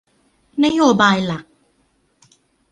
[0.63, 1.45] นโยบายหลัก